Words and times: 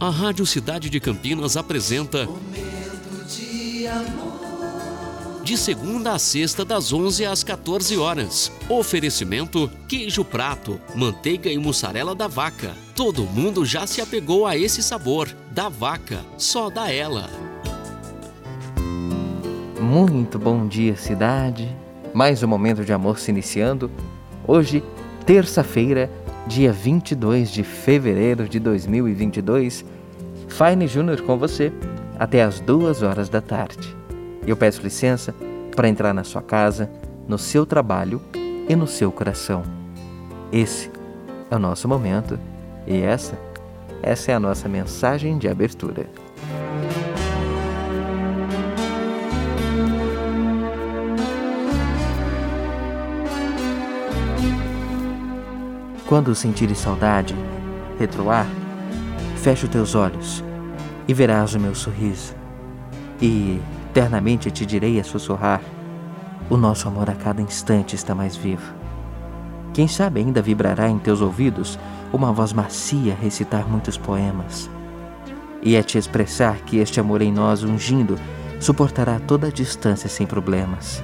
A 0.00 0.10
Rádio 0.10 0.46
Cidade 0.46 0.88
de 0.88 1.00
Campinas 1.00 1.56
apresenta 1.56 2.24
Momento 2.24 3.26
de 3.26 3.84
amor. 3.88 5.42
de 5.42 5.58
segunda 5.58 6.12
a 6.12 6.20
sexta 6.20 6.64
das 6.64 6.92
11 6.92 7.26
às 7.26 7.42
14 7.42 7.98
horas. 7.98 8.52
Oferecimento: 8.68 9.68
queijo 9.88 10.24
prato, 10.24 10.80
manteiga 10.94 11.50
e 11.50 11.58
mussarela 11.58 12.14
da 12.14 12.28
vaca. 12.28 12.76
Todo 12.94 13.24
mundo 13.24 13.66
já 13.66 13.88
se 13.88 14.00
apegou 14.00 14.46
a 14.46 14.56
esse 14.56 14.84
sabor. 14.84 15.28
Da 15.50 15.68
vaca, 15.68 16.24
só 16.36 16.70
da 16.70 16.92
ela. 16.92 17.28
Muito 19.80 20.38
bom 20.38 20.68
dia, 20.68 20.94
cidade. 20.94 21.76
Mais 22.14 22.40
um 22.44 22.46
momento 22.46 22.84
de 22.84 22.92
amor 22.92 23.18
se 23.18 23.32
iniciando. 23.32 23.90
Hoje, 24.46 24.80
terça-feira, 25.26 26.08
dia 26.48 26.72
22 26.72 27.50
de 27.50 27.62
fevereiro 27.62 28.48
de 28.48 28.58
2022. 28.58 29.84
Fine 30.48 30.88
Júnior 30.88 31.20
com 31.20 31.36
você 31.36 31.70
até 32.18 32.42
as 32.42 32.58
duas 32.58 33.02
horas 33.02 33.28
da 33.28 33.42
tarde. 33.42 33.94
Eu 34.46 34.56
peço 34.56 34.82
licença 34.82 35.34
para 35.76 35.90
entrar 35.90 36.14
na 36.14 36.24
sua 36.24 36.40
casa, 36.40 36.90
no 37.28 37.36
seu 37.36 37.66
trabalho 37.66 38.22
e 38.66 38.74
no 38.74 38.86
seu 38.86 39.12
coração. 39.12 39.62
Esse 40.50 40.90
é 41.50 41.54
o 41.54 41.58
nosso 41.58 41.86
momento 41.86 42.40
e 42.86 42.96
essa, 42.96 43.38
essa 44.02 44.32
é 44.32 44.34
a 44.34 44.40
nossa 44.40 44.70
mensagem 44.70 45.36
de 45.36 45.48
abertura. 45.48 46.08
Quando 56.08 56.34
sentires 56.34 56.78
saudade, 56.78 57.36
retroar, 57.98 58.46
fecha 59.36 59.66
os 59.66 59.70
teus 59.70 59.94
olhos 59.94 60.42
e 61.06 61.12
verás 61.12 61.54
o 61.54 61.60
meu 61.60 61.74
sorriso. 61.74 62.34
E 63.20 63.60
eternamente 63.90 64.50
te 64.50 64.64
direi 64.64 64.98
a 64.98 65.04
sussurrar: 65.04 65.60
o 66.48 66.56
nosso 66.56 66.88
amor 66.88 67.10
a 67.10 67.14
cada 67.14 67.42
instante 67.42 67.94
está 67.94 68.14
mais 68.14 68.34
vivo. 68.34 68.72
Quem 69.74 69.86
sabe 69.86 70.20
ainda 70.20 70.40
vibrará 70.40 70.88
em 70.88 70.98
teus 70.98 71.20
ouvidos 71.20 71.78
uma 72.10 72.32
voz 72.32 72.54
macia 72.54 73.14
recitar 73.14 73.68
muitos 73.68 73.98
poemas. 73.98 74.70
E 75.62 75.76
a 75.76 75.82
te 75.82 75.98
expressar 75.98 76.56
que 76.60 76.78
este 76.78 76.98
amor 76.98 77.20
em 77.20 77.30
nós 77.30 77.62
ungindo 77.62 78.18
suportará 78.58 79.20
toda 79.20 79.48
a 79.48 79.52
distância 79.52 80.08
sem 80.08 80.26
problemas. 80.26 81.02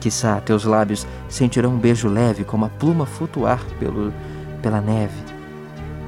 Quissá 0.00 0.40
teus 0.40 0.64
lábios 0.64 1.06
sentirão 1.28 1.74
um 1.74 1.78
beijo 1.78 2.08
leve 2.08 2.42
como 2.42 2.64
a 2.64 2.70
pluma 2.70 3.04
flutuar 3.04 3.62
pelo, 3.78 4.12
pela 4.62 4.80
neve, 4.80 5.22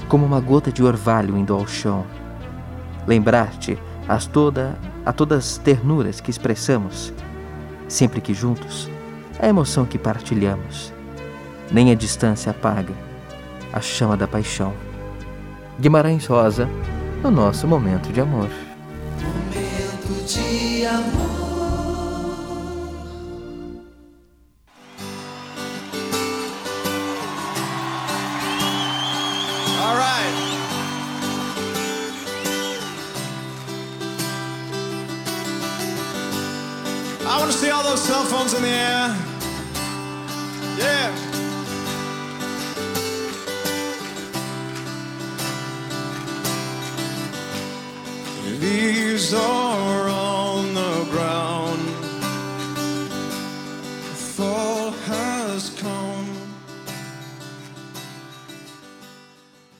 como 0.08 0.24
uma 0.24 0.40
gota 0.40 0.72
de 0.72 0.82
orvalho 0.82 1.36
indo 1.36 1.54
ao 1.54 1.66
chão. 1.66 2.06
Lembrar-te 3.06 3.78
as 4.08 4.26
toda, 4.26 4.78
a 5.04 5.12
todas 5.12 5.38
as 5.38 5.58
ternuras 5.58 6.20
que 6.20 6.30
expressamos, 6.30 7.12
sempre 7.86 8.20
que 8.20 8.32
juntos, 8.32 8.88
a 9.38 9.46
emoção 9.46 9.84
que 9.84 9.98
partilhamos. 9.98 10.92
Nem 11.70 11.90
a 11.90 11.94
distância 11.94 12.50
apaga 12.50 12.94
a 13.72 13.80
chama 13.80 14.16
da 14.16 14.28
paixão. 14.28 14.74
Guimarães 15.80 16.26
Rosa, 16.26 16.68
no 17.22 17.30
nosso 17.30 17.66
momento 17.66 18.12
de 18.12 18.20
amor. 18.20 18.50
Momento 19.18 20.26
de 20.26 20.84
amor. 20.84 21.41
I 37.32 37.38
want 37.38 37.50
to 37.50 37.56
see 37.56 37.70
all 37.70 37.82
those 37.82 38.02
cell 38.02 38.24
phones 38.24 38.52
in 38.52 38.60
the 38.60 38.68
air. 38.68 39.16
Yeah. 40.76 41.10
These 48.60 49.32
are 49.32 49.71